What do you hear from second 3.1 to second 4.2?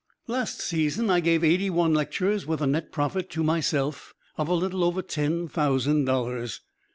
to myself